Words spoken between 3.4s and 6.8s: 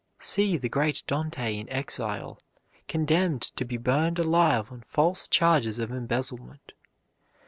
to be burnt alive on false charges of embezzlement.